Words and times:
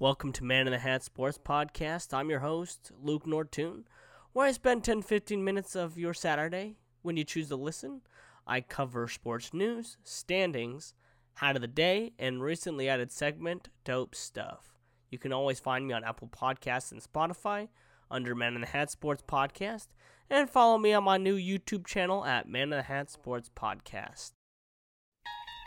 Welcome 0.00 0.32
to 0.32 0.44
Man 0.44 0.66
in 0.66 0.72
the 0.72 0.80
Hat 0.80 1.04
Sports 1.04 1.38
Podcast. 1.38 2.12
I'm 2.12 2.28
your 2.28 2.40
host, 2.40 2.90
Luke 3.00 3.26
Nortoon, 3.26 3.84
where 4.32 4.48
I 4.48 4.50
spend 4.50 4.82
10 4.82 5.02
15 5.02 5.44
minutes 5.44 5.76
of 5.76 5.96
your 5.96 6.12
Saturday 6.12 6.74
when 7.02 7.16
you 7.16 7.22
choose 7.22 7.48
to 7.50 7.56
listen. 7.56 8.00
I 8.44 8.60
cover 8.60 9.06
sports 9.06 9.54
news, 9.54 9.96
standings, 10.02 10.94
hat 11.34 11.54
of 11.54 11.62
the 11.62 11.68
day, 11.68 12.12
and 12.18 12.42
recently 12.42 12.88
added 12.88 13.12
segment, 13.12 13.68
Dope 13.84 14.16
Stuff. 14.16 14.74
You 15.12 15.18
can 15.18 15.32
always 15.32 15.60
find 15.60 15.86
me 15.86 15.94
on 15.94 16.02
Apple 16.02 16.26
Podcasts 16.28 16.90
and 16.90 17.00
Spotify 17.00 17.68
under 18.10 18.34
Man 18.34 18.56
in 18.56 18.62
the 18.62 18.66
Hat 18.66 18.90
Sports 18.90 19.22
Podcast, 19.24 19.86
and 20.28 20.50
follow 20.50 20.76
me 20.76 20.92
on 20.92 21.04
my 21.04 21.18
new 21.18 21.36
YouTube 21.36 21.86
channel 21.86 22.24
at 22.24 22.48
Man 22.48 22.64
in 22.64 22.70
the 22.70 22.82
Hat 22.82 23.12
Sports 23.12 23.48
Podcast. 23.54 24.32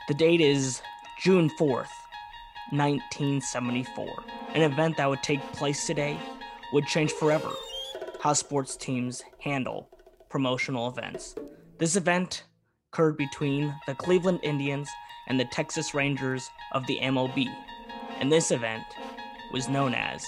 The 0.09 0.16
date 0.16 0.41
is 0.41 0.82
June 1.23 1.50
4th, 1.57 1.88
1974. 2.71 4.23
An 4.54 4.61
event 4.61 4.97
that 4.97 5.09
would 5.09 5.23
take 5.23 5.41
place 5.54 5.85
today 5.85 6.17
would 6.73 6.85
change 6.85 7.12
forever 7.12 7.52
how 8.20 8.34
sports 8.34 8.75
teams 8.75 9.23
handle 9.39 9.89
promotional 10.30 10.89
events. 10.89 11.35
This 11.77 11.95
event 11.95 12.45
occurred 12.91 13.17
between 13.17 13.73
the 13.85 13.95
Cleveland 13.95 14.39
Indians 14.44 14.89
and 15.27 15.39
the 15.39 15.45
Texas 15.45 15.94
Rangers 15.94 16.49
of 16.73 16.85
the 16.88 16.99
MLB, 16.99 17.48
and 18.20 18.31
this 18.31 18.52
event 18.52 18.84
was 19.53 19.70
known 19.70 19.94
as 19.94 20.25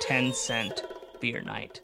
10 0.00 0.32
Cent 0.32 0.84
Beer 1.20 1.42
Night. 1.42 1.80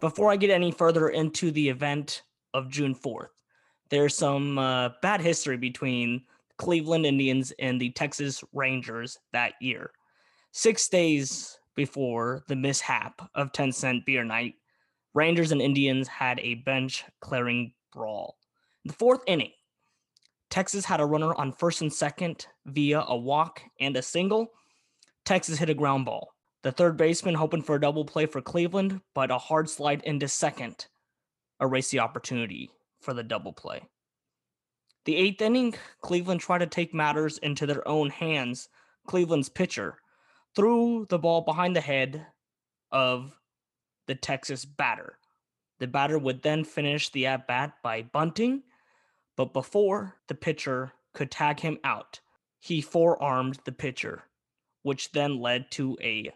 Before 0.00 0.30
I 0.30 0.36
get 0.36 0.50
any 0.50 0.70
further 0.70 1.08
into 1.08 1.50
the 1.50 1.68
event 1.68 2.22
of 2.54 2.70
June 2.70 2.94
4th, 2.94 3.28
there's 3.90 4.16
some 4.16 4.58
uh, 4.58 4.90
bad 5.02 5.20
history 5.20 5.56
between 5.56 6.22
Cleveland 6.60 7.06
Indians 7.06 7.54
and 7.58 7.80
the 7.80 7.88
Texas 7.92 8.44
Rangers 8.52 9.18
that 9.32 9.54
year. 9.62 9.92
Six 10.52 10.88
days 10.88 11.58
before 11.74 12.44
the 12.48 12.54
mishap 12.56 13.30
of 13.34 13.52
10 13.52 13.72
Cent 13.72 14.04
Beer 14.04 14.24
Night, 14.24 14.56
Rangers 15.14 15.52
and 15.52 15.62
Indians 15.62 16.06
had 16.06 16.38
a 16.40 16.56
bench 16.56 17.02
clearing 17.20 17.72
brawl. 17.94 18.36
In 18.84 18.90
the 18.90 18.94
fourth 18.94 19.22
inning, 19.26 19.52
Texas 20.50 20.84
had 20.84 21.00
a 21.00 21.06
runner 21.06 21.34
on 21.34 21.50
first 21.50 21.80
and 21.80 21.90
second 21.90 22.46
via 22.66 23.04
a 23.08 23.16
walk 23.16 23.62
and 23.80 23.96
a 23.96 24.02
single. 24.02 24.50
Texas 25.24 25.58
hit 25.58 25.70
a 25.70 25.74
ground 25.74 26.04
ball. 26.04 26.34
The 26.62 26.72
third 26.72 26.98
baseman 26.98 27.36
hoping 27.36 27.62
for 27.62 27.76
a 27.76 27.80
double 27.80 28.04
play 28.04 28.26
for 28.26 28.42
Cleveland, 28.42 29.00
but 29.14 29.30
a 29.30 29.38
hard 29.38 29.70
slide 29.70 30.02
into 30.04 30.28
second 30.28 30.88
erased 31.58 31.90
the 31.90 32.00
opportunity 32.00 32.70
for 33.00 33.14
the 33.14 33.22
double 33.22 33.54
play. 33.54 33.80
The 35.04 35.16
eighth 35.16 35.40
inning, 35.40 35.74
Cleveland 36.00 36.40
tried 36.40 36.58
to 36.58 36.66
take 36.66 36.92
matters 36.92 37.38
into 37.38 37.66
their 37.66 37.86
own 37.88 38.10
hands. 38.10 38.68
Cleveland's 39.06 39.48
pitcher 39.48 39.98
threw 40.54 41.06
the 41.08 41.18
ball 41.18 41.40
behind 41.40 41.74
the 41.74 41.80
head 41.80 42.26
of 42.92 43.38
the 44.06 44.14
Texas 44.14 44.64
batter. 44.64 45.18
The 45.78 45.86
batter 45.86 46.18
would 46.18 46.42
then 46.42 46.64
finish 46.64 47.08
the 47.08 47.26
at 47.26 47.46
bat 47.46 47.74
by 47.82 48.02
bunting, 48.02 48.64
but 49.36 49.54
before 49.54 50.16
the 50.28 50.34
pitcher 50.34 50.92
could 51.14 51.30
tag 51.30 51.60
him 51.60 51.78
out, 51.82 52.20
he 52.58 52.82
forearmed 52.82 53.58
the 53.64 53.72
pitcher, 53.72 54.24
which 54.82 55.12
then 55.12 55.40
led 55.40 55.70
to 55.72 55.96
a 56.02 56.30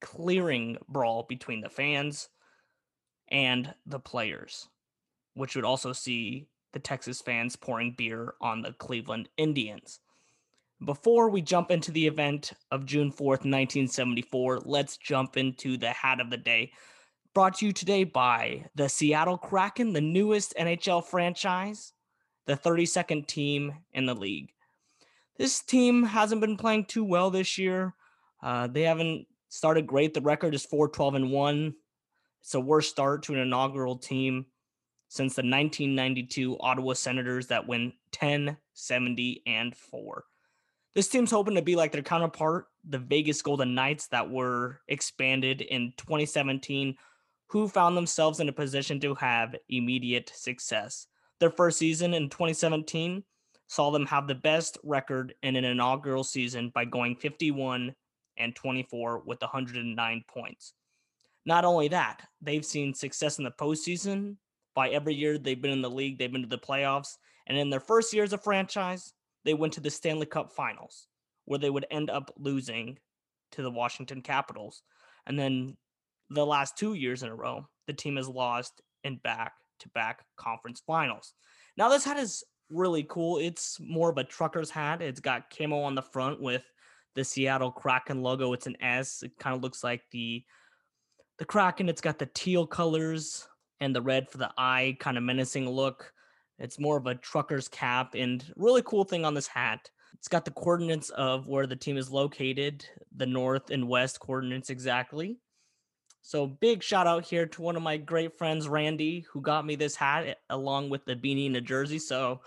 clearing 0.00 0.78
brawl 0.88 1.24
between 1.24 1.60
the 1.60 1.68
fans 1.68 2.28
and 3.28 3.74
the 3.84 3.98
players, 3.98 4.68
which 5.34 5.56
would 5.56 5.64
also 5.64 5.92
see 5.92 6.46
the 6.72 6.78
Texas 6.78 7.20
fans 7.20 7.56
pouring 7.56 7.94
beer 7.96 8.34
on 8.40 8.62
the 8.62 8.72
Cleveland 8.72 9.28
Indians. 9.36 10.00
Before 10.84 11.30
we 11.30 11.40
jump 11.40 11.70
into 11.70 11.90
the 11.90 12.06
event 12.06 12.52
of 12.70 12.84
June 12.84 13.10
4th, 13.10 13.44
1974, 13.44 14.60
let's 14.66 14.98
jump 14.98 15.36
into 15.38 15.78
the 15.78 15.90
hat 15.90 16.20
of 16.20 16.28
the 16.28 16.36
day. 16.36 16.72
Brought 17.32 17.58
to 17.58 17.66
you 17.66 17.72
today 17.72 18.04
by 18.04 18.66
the 18.74 18.88
Seattle 18.88 19.38
Kraken, 19.38 19.94
the 19.94 20.02
newest 20.02 20.54
NHL 20.58 21.04
franchise, 21.04 21.92
the 22.46 22.56
32nd 22.56 23.26
team 23.26 23.72
in 23.94 24.04
the 24.04 24.14
league. 24.14 24.52
This 25.38 25.62
team 25.62 26.02
hasn't 26.02 26.40
been 26.40 26.56
playing 26.56 26.86
too 26.86 27.04
well 27.04 27.30
this 27.30 27.56
year. 27.56 27.94
Uh, 28.42 28.66
they 28.66 28.82
haven't 28.82 29.26
started 29.48 29.86
great. 29.86 30.12
The 30.14 30.20
record 30.20 30.54
is 30.54 30.64
4 30.64 30.88
12 30.88 31.14
and 31.14 31.30
1. 31.30 31.74
It's 32.42 32.54
a 32.54 32.60
worst 32.60 32.90
start 32.90 33.22
to 33.24 33.34
an 33.34 33.40
inaugural 33.40 33.96
team 33.96 34.46
since 35.08 35.34
the 35.34 35.40
1992 35.42 36.56
Ottawa 36.60 36.92
Senators 36.94 37.46
that 37.48 37.66
win 37.66 37.92
10, 38.12 38.56
70, 38.74 39.42
and 39.46 39.76
4. 39.76 40.24
This 40.94 41.08
team's 41.08 41.30
hoping 41.30 41.54
to 41.56 41.62
be 41.62 41.76
like 41.76 41.92
their 41.92 42.02
counterpart, 42.02 42.66
the 42.88 42.98
Vegas 42.98 43.42
Golden 43.42 43.74
Knights, 43.74 44.08
that 44.08 44.30
were 44.30 44.80
expanded 44.88 45.60
in 45.60 45.92
2017, 45.98 46.96
who 47.48 47.68
found 47.68 47.96
themselves 47.96 48.40
in 48.40 48.48
a 48.48 48.52
position 48.52 48.98
to 49.00 49.14
have 49.14 49.54
immediate 49.68 50.32
success. 50.34 51.06
Their 51.38 51.50
first 51.50 51.78
season 51.78 52.14
in 52.14 52.30
2017 52.30 53.22
saw 53.68 53.90
them 53.90 54.06
have 54.06 54.26
the 54.26 54.34
best 54.34 54.78
record 54.84 55.34
in 55.42 55.56
an 55.56 55.64
inaugural 55.64 56.24
season 56.24 56.70
by 56.74 56.84
going 56.84 57.16
51 57.16 57.94
and 58.38 58.54
24 58.54 59.22
with 59.26 59.40
109 59.40 60.24
points. 60.28 60.72
Not 61.44 61.64
only 61.64 61.88
that, 61.88 62.22
they've 62.40 62.64
seen 62.64 62.94
success 62.94 63.38
in 63.38 63.44
the 63.44 63.50
postseason 63.50 64.36
by 64.76 64.90
every 64.90 65.14
year 65.14 65.38
they've 65.38 65.60
been 65.60 65.72
in 65.72 65.82
the 65.82 65.90
league, 65.90 66.18
they've 66.18 66.30
been 66.30 66.42
to 66.42 66.48
the 66.48 66.58
playoffs. 66.58 67.16
And 67.48 67.58
in 67.58 67.70
their 67.70 67.80
first 67.80 68.12
year 68.12 68.22
as 68.22 68.34
a 68.34 68.38
franchise, 68.38 69.14
they 69.44 69.54
went 69.54 69.72
to 69.72 69.80
the 69.80 69.90
Stanley 69.90 70.26
Cup 70.26 70.52
finals, 70.52 71.08
where 71.46 71.58
they 71.58 71.70
would 71.70 71.86
end 71.90 72.10
up 72.10 72.32
losing 72.38 72.98
to 73.52 73.62
the 73.62 73.70
Washington 73.70 74.20
Capitals. 74.20 74.82
And 75.26 75.38
then 75.38 75.76
the 76.30 76.44
last 76.44 76.76
two 76.76 76.94
years 76.94 77.22
in 77.22 77.30
a 77.30 77.34
row, 77.34 77.66
the 77.86 77.92
team 77.94 78.16
has 78.16 78.28
lost 78.28 78.82
in 79.02 79.16
back 79.16 79.54
to 79.80 79.88
back 79.90 80.24
conference 80.36 80.82
finals. 80.86 81.32
Now, 81.76 81.88
this 81.88 82.04
hat 82.04 82.18
is 82.18 82.44
really 82.70 83.04
cool. 83.08 83.38
It's 83.38 83.78
more 83.80 84.10
of 84.10 84.18
a 84.18 84.24
trucker's 84.24 84.70
hat. 84.70 85.00
It's 85.00 85.20
got 85.20 85.50
camo 85.56 85.80
on 85.80 85.94
the 85.94 86.02
front 86.02 86.40
with 86.40 86.64
the 87.14 87.24
Seattle 87.24 87.70
Kraken 87.70 88.22
logo. 88.22 88.52
It's 88.52 88.66
an 88.66 88.76
S. 88.82 89.22
It 89.22 89.32
kind 89.38 89.56
of 89.56 89.62
looks 89.62 89.82
like 89.82 90.02
the 90.10 90.44
the 91.38 91.44
Kraken. 91.44 91.88
It's 91.88 92.00
got 92.00 92.18
the 92.18 92.28
teal 92.34 92.66
colors 92.66 93.46
and 93.80 93.94
the 93.94 94.02
red 94.02 94.30
for 94.30 94.38
the 94.38 94.50
eye, 94.56 94.96
kind 95.00 95.16
of 95.16 95.24
menacing 95.24 95.68
look. 95.68 96.12
It's 96.58 96.80
more 96.80 96.96
of 96.96 97.06
a 97.06 97.14
trucker's 97.14 97.68
cap 97.68 98.14
and 98.14 98.44
really 98.56 98.82
cool 98.82 99.04
thing 99.04 99.24
on 99.24 99.34
this 99.34 99.46
hat. 99.46 99.90
It's 100.14 100.28
got 100.28 100.44
the 100.44 100.50
coordinates 100.50 101.10
of 101.10 101.46
where 101.46 101.66
the 101.66 101.76
team 101.76 101.98
is 101.98 102.10
located, 102.10 102.86
the 103.14 103.26
north 103.26 103.70
and 103.70 103.86
west 103.86 104.20
coordinates 104.20 104.70
exactly. 104.70 105.38
So 106.22 106.46
big 106.46 106.82
shout 106.82 107.06
out 107.06 107.24
here 107.24 107.46
to 107.46 107.62
one 107.62 107.76
of 107.76 107.82
my 107.82 107.98
great 107.98 108.36
friends, 108.36 108.66
Randy, 108.66 109.26
who 109.30 109.40
got 109.40 109.66
me 109.66 109.76
this 109.76 109.94
hat 109.94 110.38
along 110.50 110.88
with 110.90 111.04
the 111.04 111.14
beanie 111.14 111.46
and 111.46 111.54
the 111.54 111.60
jersey. 111.60 111.98
So 111.98 112.40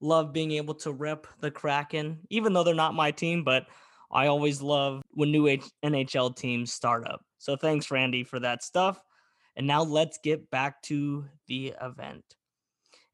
love 0.00 0.32
being 0.32 0.52
able 0.52 0.74
to 0.76 0.92
rep 0.92 1.26
the 1.40 1.50
Kraken, 1.50 2.18
even 2.30 2.52
though 2.52 2.64
they're 2.64 2.74
not 2.74 2.94
my 2.94 3.10
team, 3.10 3.44
but 3.44 3.66
I 4.10 4.26
always 4.26 4.62
love 4.62 5.02
when 5.10 5.30
new 5.30 5.44
NHL 5.84 6.34
teams 6.34 6.72
start 6.72 7.06
up. 7.06 7.20
So 7.38 7.54
thanks, 7.54 7.90
Randy, 7.90 8.24
for 8.24 8.40
that 8.40 8.64
stuff. 8.64 9.00
And 9.60 9.66
now 9.66 9.82
let's 9.82 10.16
get 10.16 10.50
back 10.50 10.80
to 10.84 11.26
the 11.46 11.74
event. 11.82 12.24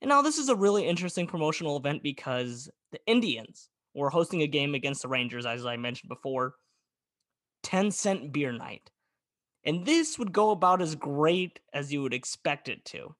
And 0.01 0.09
now 0.09 0.23
this 0.23 0.39
is 0.39 0.49
a 0.49 0.55
really 0.55 0.87
interesting 0.87 1.27
promotional 1.27 1.77
event 1.77 2.05
because 2.05 2.71
the 2.93 3.01
Indians 3.05 3.69
were 3.95 4.11
hosting 4.11 4.43
a 4.43 4.47
game 4.47 4.73
against 4.73 5.03
the 5.03 5.09
Rangers, 5.09 5.45
as 5.45 5.67
I 5.67 5.77
mentioned 5.77 6.09
before. 6.09 6.55
10 7.65 7.91
cent 7.91 8.33
beer 8.33 8.53
night. 8.53 8.93
And 9.65 9.85
this 9.85 10.21
would 10.21 10.33
go 10.33 10.53
about 10.53 10.81
as 10.81 10.95
great 10.95 11.59
as 11.75 11.93
you 11.93 12.01
would 12.03 12.15
expect 12.15 12.69
it 12.69 12.85
to. 12.85 13.17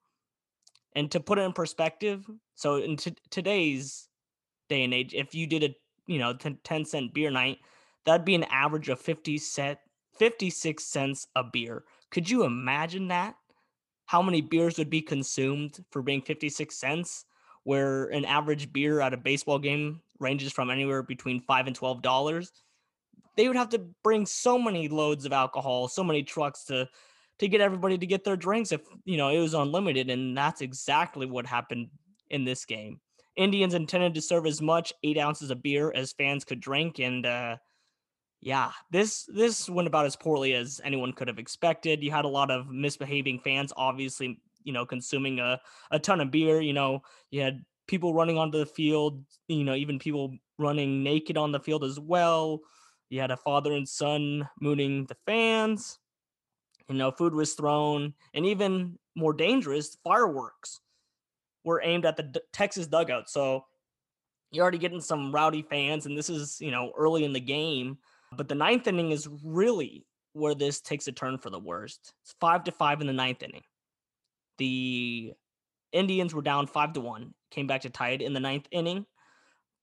And 0.95 1.11
to 1.11 1.19
put 1.19 1.41
it 1.41 1.43
in 1.43 1.53
perspective, 1.53 2.25
so 2.55 2.77
in 2.77 2.97
t- 2.97 3.17
today's 3.31 4.09
day 4.69 4.85
and 4.85 4.95
age, 4.95 5.15
if 5.15 5.35
you 5.35 5.49
did 5.49 5.65
a 5.65 5.75
you 6.07 6.21
know 6.21 6.33
10 6.33 6.85
cent 6.85 7.13
beer 7.13 7.33
night, 7.33 7.59
that'd 8.05 8.25
be 8.25 8.37
an 8.37 8.45
average 8.45 8.89
of 8.89 9.01
50 9.01 9.37
cent 9.39 9.81
56 10.17 10.85
cents 10.85 11.27
a 11.35 11.43
beer. 11.43 11.83
Could 12.17 12.31
you 12.31 12.45
imagine 12.45 13.09
that? 13.09 13.35
How 14.07 14.23
many 14.23 14.41
beers 14.41 14.79
would 14.79 14.89
be 14.89 15.03
consumed 15.03 15.85
for 15.91 16.01
being 16.01 16.23
56 16.23 16.75
cents? 16.75 17.27
Where 17.65 18.07
an 18.07 18.25
average 18.25 18.73
beer 18.73 19.03
at 19.03 19.13
a 19.13 19.19
baseball 19.19 19.59
game 19.59 20.01
ranges 20.19 20.51
from 20.51 20.71
anywhere 20.71 21.03
between 21.03 21.43
five 21.43 21.67
and 21.67 21.77
twelve 21.77 22.01
dollars. 22.01 22.51
They 23.37 23.49
would 23.49 23.57
have 23.59 23.69
to 23.69 23.85
bring 24.03 24.25
so 24.25 24.59
many 24.59 24.89
loads 24.89 25.27
of 25.27 25.35
alcohol, 25.35 25.89
so 25.89 26.03
many 26.03 26.23
trucks 26.23 26.65
to 26.69 26.89
to 27.39 27.49
get 27.49 27.61
everybody 27.61 27.99
to 27.99 28.07
get 28.07 28.25
their 28.25 28.35
drinks 28.35 28.73
if 28.73 28.81
you 29.05 29.19
know 29.19 29.29
it 29.29 29.39
was 29.39 29.53
unlimited. 29.53 30.09
And 30.09 30.35
that's 30.35 30.63
exactly 30.63 31.27
what 31.27 31.45
happened 31.45 31.89
in 32.31 32.47
this 32.47 32.65
game. 32.65 32.99
Indians 33.37 33.75
intended 33.75 34.15
to 34.15 34.23
serve 34.23 34.47
as 34.47 34.63
much 34.63 34.91
eight 35.03 35.19
ounces 35.19 35.51
of 35.51 35.63
beer 35.63 35.93
as 35.95 36.15
fans 36.15 36.47
could 36.47 36.61
drink, 36.61 36.99
and 36.99 37.27
uh, 37.27 37.57
yeah, 38.47 38.71
this 38.93 39.25
this 39.25 39.69
went 39.69 39.89
about 39.89 40.07
as 40.07 40.15
poorly 40.15 40.55
as 40.55 40.81
anyone 40.85 41.13
could 41.13 41.27
have 41.27 41.41
expected. 41.41 42.05
You 42.05 42.13
had 42.13 42.25
a 42.25 42.29
lot 42.29 42.53
of 42.53 42.69
misbehaving 42.69 43.41
fans, 43.41 43.73
obviously, 43.77 44.39
you 44.63 44.73
know, 44.73 44.87
consuming 44.87 45.41
a, 45.41 45.61
a 45.91 45.99
ton 45.99 46.21
of 46.21 46.31
beer. 46.31 46.61
You 46.61 46.73
know, 46.73 47.01
you 47.33 47.43
had 47.43 47.65
people 47.89 48.15
running 48.15 48.39
onto 48.39 48.57
the 48.57 48.65
field, 48.65 49.25
you 49.49 49.65
know, 49.65 49.75
even 49.75 49.99
people 49.99 50.37
running 50.61 51.03
naked 51.03 51.37
on 51.37 51.51
the 51.51 51.59
field 51.59 51.83
as 51.83 51.99
well. 51.99 52.61
You 53.11 53.21
had 53.21 53.33
a 53.33 53.37
father 53.37 53.73
and 53.73 53.89
son 53.89 54.49
mooning 54.61 55.07
the 55.07 55.17
fans. 55.27 55.99
You 56.89 56.95
know, 56.95 57.11
food 57.11 57.35
was 57.35 57.55
thrown, 57.55 58.15
and 58.33 58.47
even 58.47 58.97
more 59.17 59.33
dangerous, 59.33 59.97
fireworks 60.05 60.79
were 61.65 61.83
aimed 61.83 62.07
at 62.07 62.17
the 62.17 62.23
D- 62.23 62.41
Texas 62.53 62.87
dugout. 62.87 63.29
So 63.29 63.65
you're 64.53 64.63
already 64.63 64.79
getting 64.79 65.01
some 65.01 65.33
rowdy 65.33 65.63
fans, 65.63 66.07
and 66.07 66.17
this 66.17 66.31
is, 66.31 66.61
you 66.61 66.71
know, 66.71 66.93
early 66.97 67.25
in 67.25 67.33
the 67.33 67.41
game. 67.41 67.99
But 68.33 68.49
the 68.49 68.55
ninth 68.55 68.87
inning 68.87 69.13
is 69.13 69.29
really 69.45 70.07
where 70.33 70.55
this 70.55 70.81
takes 70.81 71.09
a 71.09 71.13
turn 71.13 71.39
for 71.39 71.51
the 71.51 71.59
worst. 71.59 72.13
It's 72.23 72.35
five 72.41 72.65
to 72.65 72.73
five 72.73 73.01
in 73.01 73.07
the 73.07 73.13
ninth 73.13 73.43
inning. 73.43 73.63
The 74.59 75.33
Indians 75.93 76.35
were 76.35 76.43
down 76.43 76.67
five 76.67 76.93
to 76.95 77.01
one, 77.01 77.35
came 77.51 77.67
back 77.67 77.83
to 77.83 77.91
tie 77.91 78.11
it 78.11 78.23
in 78.23 78.33
the 78.33 78.41
ninth 78.41 78.67
inning. 78.71 79.07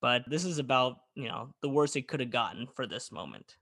But 0.00 0.22
this 0.28 0.44
is 0.44 0.58
about, 0.58 0.98
you 1.14 1.28
know, 1.28 1.54
the 1.62 1.68
worst 1.68 1.96
it 1.96 2.08
could 2.08 2.20
have 2.20 2.30
gotten 2.30 2.66
for 2.74 2.86
this 2.86 3.10
moment. 3.10 3.56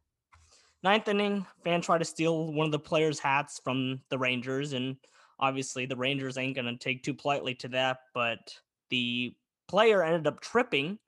Ninth 0.83 1.07
inning, 1.07 1.47
fan 1.63 1.81
tried 1.81 1.99
to 1.99 2.05
steal 2.05 2.53
one 2.53 2.67
of 2.67 2.73
the 2.73 2.79
players' 2.79 3.21
hats 3.21 3.61
from 3.63 4.01
the 4.11 4.19
Rangers, 4.19 4.73
and 4.73 4.97
obviously 5.39 5.87
the 5.87 5.97
Rangers 5.97 6.37
ain't 6.37 6.57
gonna 6.57 6.77
take 6.77 7.05
too 7.05 7.15
politely 7.15 7.55
to 7.57 7.69
that, 7.69 8.01
but 8.13 8.55
the 8.91 9.33
player 9.69 10.03
ended 10.03 10.27
up 10.27 10.41
tripping, 10.41 10.99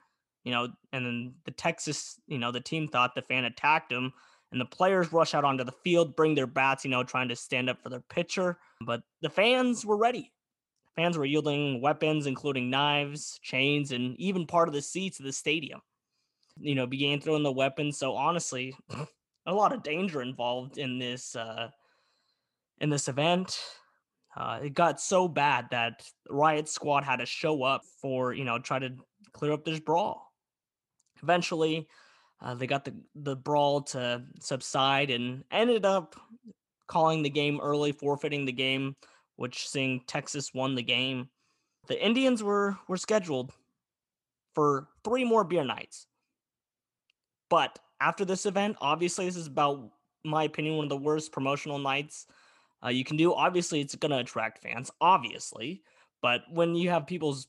you 0.45 0.53
know, 0.53 0.69
and 0.93 1.05
then 1.05 1.35
the 1.45 1.51
Texas, 1.51 2.21
you 2.27 2.39
know, 2.39 2.53
the 2.53 2.61
team 2.61 2.87
thought 2.87 3.15
the 3.15 3.23
fan 3.23 3.45
attacked 3.45 3.91
him, 3.91 4.13
and 4.53 4.61
the 4.61 4.67
players 4.67 5.13
rush 5.13 5.35
out 5.35 5.45
onto 5.45 5.65
the 5.65 5.73
field, 5.73 6.15
bring 6.15 6.35
their 6.35 6.47
bats, 6.47 6.85
you 6.85 6.91
know, 6.91 7.03
trying 7.03 7.29
to 7.29 7.37
stand 7.37 7.69
up 7.69 7.83
for 7.83 7.89
their 7.89 8.01
pitcher, 8.01 8.59
but 8.81 9.03
the 9.21 9.31
fans 9.31 9.85
were 9.85 9.97
ready. 9.97 10.31
Fans 10.95 11.19
were 11.19 11.25
yielding 11.25 11.81
weapons, 11.81 12.27
including 12.27 12.71
knives, 12.71 13.41
chains, 13.43 13.91
and 13.91 14.17
even 14.21 14.47
part 14.47 14.69
of 14.69 14.75
the 14.75 14.83
seats 14.83 15.19
of 15.19 15.25
the 15.25 15.33
stadium. 15.33 15.81
You 16.57 16.77
know, 16.77 16.87
began 16.87 17.21
throwing 17.21 17.43
the 17.43 17.51
weapons. 17.51 17.99
So 17.99 18.15
honestly, 18.15 18.77
a 19.47 19.53
lot 19.53 19.73
of 19.73 19.83
danger 19.83 20.23
involved 20.23 20.79
in 20.79 20.99
this 20.99 21.35
uh, 21.35 21.71
in 22.81 22.91
this 22.91 23.09
event. 23.09 23.61
Uh, 24.37 24.61
it 24.63 24.75
got 24.75 25.01
so 25.01 25.27
bad 25.27 25.67
that 25.71 26.05
riot 26.29 26.69
squad 26.69 27.03
had 27.03 27.17
to 27.17 27.27
show 27.27 27.63
up 27.65 27.83
for 28.01 28.33
you 28.33 28.45
know 28.45 28.59
try 28.59 28.79
to 28.79 28.91
clear 29.33 29.53
up 29.53 29.65
this 29.65 29.81
brawl. 29.81 30.33
Eventually, 31.25 31.89
uh, 32.43 32.55
they 32.55 32.67
got 32.67 32.85
the 32.85 32.95
the 33.15 33.35
brawl 33.35 33.81
to 33.81 34.23
subside 34.41 35.11
and 35.11 35.43
ended 35.51 35.87
up 35.87 36.17
calling 36.87 37.23
the 37.23 37.31
game 37.31 37.59
early, 37.63 37.93
forfeiting 37.93 38.45
the 38.45 38.53
game, 38.53 38.95
which 39.37 39.67
seeing 39.67 40.03
Texas 40.07 40.53
won 40.53 40.75
the 40.75 40.83
game. 40.83 41.31
The 41.87 42.05
Indians 42.05 42.43
were 42.43 42.77
were 42.89 42.99
scheduled 42.99 43.53
for 44.55 44.89
three 45.03 45.25
more 45.25 45.45
beer 45.45 45.65
nights, 45.65 46.07
but 47.49 47.79
after 48.01 48.27
this 48.27 48.45
event, 48.45 48.77
obviously 48.83 49.25
this 49.25 49.37
is 49.37 49.47
about 49.47 49.91
my 50.25 50.45
opinion 50.45 50.77
one 50.77 50.85
of 50.85 50.91
the 50.91 50.97
worst 50.97 51.33
promotional 51.33 51.79
nights 51.79 52.27
uh, 52.85 52.91
you 52.91 53.05
can 53.05 53.17
do. 53.17 53.33
Obviously, 53.33 53.81
it's 53.81 53.95
going 53.95 54.13
to 54.13 54.19
attract 54.19 54.63
fans, 54.63 54.91
obviously, 55.01 55.83
but 56.21 56.43
when 56.51 56.75
you 56.75 56.91
have 56.91 57.07
people's 57.07 57.49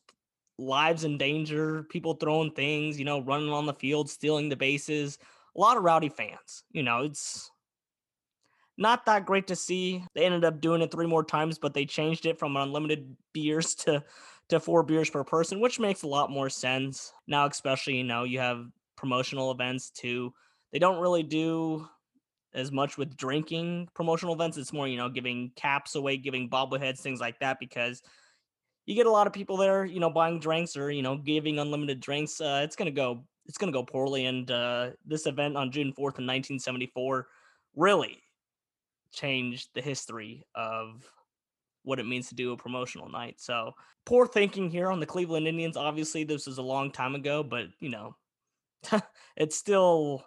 lives 0.57 1.03
in 1.03 1.17
danger, 1.17 1.83
people 1.83 2.13
throwing 2.13 2.51
things, 2.51 2.97
you 2.97 3.05
know, 3.05 3.19
running 3.21 3.49
on 3.49 3.65
the 3.65 3.73
field, 3.73 4.09
stealing 4.09 4.49
the 4.49 4.55
bases, 4.55 5.19
a 5.55 5.59
lot 5.59 5.77
of 5.77 5.83
rowdy 5.83 6.09
fans. 6.09 6.63
You 6.71 6.83
know, 6.83 7.03
it's 7.03 7.51
not 8.77 9.05
that 9.05 9.25
great 9.25 9.47
to 9.47 9.55
see. 9.55 10.03
They 10.13 10.25
ended 10.25 10.45
up 10.45 10.61
doing 10.61 10.81
it 10.81 10.91
three 10.91 11.07
more 11.07 11.23
times, 11.23 11.57
but 11.57 11.73
they 11.73 11.85
changed 11.85 12.25
it 12.25 12.39
from 12.39 12.57
unlimited 12.57 13.15
beers 13.33 13.75
to 13.85 14.03
to 14.47 14.59
four 14.59 14.83
beers 14.83 15.09
per 15.09 15.23
person, 15.23 15.59
which 15.59 15.79
makes 15.79 16.03
a 16.03 16.07
lot 16.07 16.29
more 16.29 16.49
sense 16.49 17.11
now. 17.27 17.45
Especially, 17.45 17.97
you 17.97 18.03
know, 18.03 18.23
you 18.23 18.39
have 18.39 18.67
promotional 18.95 19.51
events 19.51 19.89
too. 19.89 20.33
They 20.71 20.79
don't 20.79 21.01
really 21.01 21.23
do 21.23 21.87
as 22.53 22.71
much 22.71 22.97
with 22.97 23.17
drinking 23.17 23.89
promotional 23.93 24.33
events. 24.33 24.57
It's 24.57 24.71
more, 24.71 24.87
you 24.87 24.97
know, 24.97 25.09
giving 25.09 25.51
caps 25.55 25.95
away, 25.95 26.17
giving 26.17 26.49
bobbleheads, 26.49 26.99
things 26.99 27.19
like 27.19 27.39
that, 27.39 27.59
because 27.59 28.01
you 28.85 28.95
get 28.95 29.07
a 29.07 29.11
lot 29.11 29.27
of 29.27 29.33
people 29.33 29.57
there, 29.57 29.85
you 29.85 29.99
know, 29.99 30.09
buying 30.09 30.39
drinks 30.39 30.77
or, 30.77 30.91
you 30.91 31.01
know, 31.01 31.17
giving 31.17 31.59
unlimited 31.59 31.99
drinks. 31.99 32.39
Uh, 32.39 32.61
it's 32.63 32.75
to 32.75 32.91
go, 32.91 33.23
it's 33.45 33.57
to 33.57 33.71
go 33.71 33.83
poorly. 33.83 34.25
And 34.25 34.49
uh, 34.49 34.91
this 35.05 35.25
event 35.25 35.57
on 35.57 35.71
June 35.71 35.89
4th 35.89 36.19
in 36.19 36.27
1974 36.27 37.27
really 37.75 38.21
changed 39.11 39.69
the 39.73 39.81
history 39.81 40.45
of 40.53 41.09
what 41.83 41.99
it 41.99 42.05
means 42.05 42.29
to 42.29 42.35
do 42.35 42.51
a 42.51 42.57
promotional 42.57 43.09
night. 43.09 43.35
So 43.39 43.73
poor 44.05 44.27
thinking 44.27 44.69
here 44.69 44.91
on 44.91 44.99
the 44.99 45.05
Cleveland 45.05 45.47
Indians. 45.47 45.77
Obviously, 45.77 46.23
this 46.23 46.47
was 46.47 46.57
a 46.57 46.63
long 46.63 46.91
time 46.91 47.15
ago, 47.15 47.43
but 47.43 47.67
you 47.79 47.89
know, 47.89 48.15
it's 49.38 49.55
still 49.55 50.25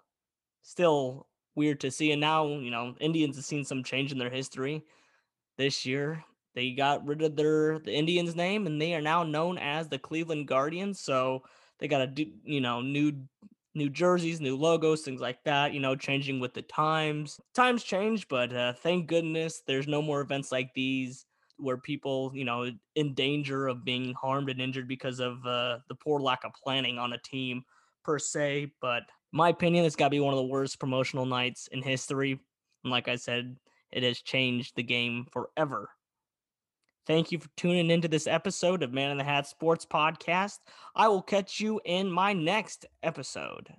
still 0.62 1.26
weird 1.54 1.80
to 1.80 1.90
see. 1.90 2.12
And 2.12 2.20
now, 2.20 2.46
you 2.46 2.70
know, 2.70 2.94
Indians 3.00 3.36
have 3.36 3.44
seen 3.44 3.64
some 3.64 3.82
change 3.82 4.12
in 4.12 4.18
their 4.18 4.30
history 4.30 4.84
this 5.56 5.84
year. 5.84 6.24
They 6.58 6.72
got 6.72 7.06
rid 7.06 7.22
of 7.22 7.36
their 7.36 7.78
the 7.78 7.94
Indians 7.94 8.34
name 8.34 8.66
and 8.66 8.82
they 8.82 8.92
are 8.92 9.00
now 9.00 9.22
known 9.22 9.58
as 9.58 9.86
the 9.86 9.96
Cleveland 9.96 10.48
Guardians. 10.48 10.98
So 10.98 11.44
they 11.78 11.86
got 11.86 12.00
a 12.00 12.26
you 12.42 12.60
know, 12.60 12.80
new 12.80 13.12
new 13.76 13.88
jerseys, 13.88 14.40
new 14.40 14.56
logos, 14.56 15.02
things 15.02 15.20
like 15.20 15.44
that, 15.44 15.72
you 15.72 15.78
know, 15.78 15.94
changing 15.94 16.40
with 16.40 16.54
the 16.54 16.62
times. 16.62 17.38
Times 17.54 17.84
change, 17.84 18.26
but 18.26 18.52
uh, 18.52 18.72
thank 18.72 19.06
goodness 19.06 19.62
there's 19.68 19.86
no 19.86 20.02
more 20.02 20.20
events 20.20 20.50
like 20.50 20.74
these 20.74 21.26
where 21.58 21.76
people, 21.76 22.32
you 22.34 22.44
know, 22.44 22.72
in 22.96 23.14
danger 23.14 23.68
of 23.68 23.84
being 23.84 24.12
harmed 24.14 24.50
and 24.50 24.60
injured 24.60 24.88
because 24.88 25.20
of 25.20 25.46
uh, 25.46 25.78
the 25.88 25.94
poor 25.94 26.18
lack 26.20 26.42
of 26.42 26.50
planning 26.60 26.98
on 26.98 27.12
a 27.12 27.18
team 27.18 27.62
per 28.02 28.18
se. 28.18 28.72
But 28.80 29.04
my 29.30 29.50
opinion, 29.50 29.84
it's 29.84 29.94
got 29.94 30.06
to 30.06 30.10
be 30.10 30.18
one 30.18 30.34
of 30.34 30.38
the 30.38 30.52
worst 30.52 30.80
promotional 30.80 31.24
nights 31.24 31.68
in 31.70 31.82
history. 31.84 32.32
And 32.82 32.90
like 32.90 33.06
I 33.06 33.14
said, 33.14 33.56
it 33.92 34.02
has 34.02 34.20
changed 34.22 34.74
the 34.74 34.82
game 34.82 35.24
forever. 35.30 35.88
Thank 37.08 37.32
you 37.32 37.38
for 37.38 37.48
tuning 37.56 37.90
into 37.90 38.06
this 38.06 38.26
episode 38.26 38.82
of 38.82 38.92
Man 38.92 39.10
in 39.10 39.16
the 39.16 39.24
Hat 39.24 39.46
Sports 39.46 39.86
Podcast. 39.86 40.58
I 40.94 41.08
will 41.08 41.22
catch 41.22 41.58
you 41.58 41.80
in 41.86 42.12
my 42.12 42.34
next 42.34 42.84
episode. 43.02 43.72